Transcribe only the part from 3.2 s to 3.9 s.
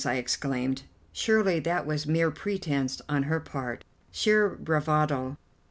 her part;